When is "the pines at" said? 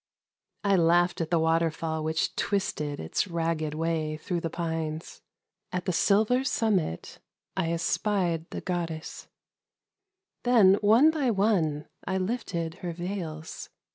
4.41-5.85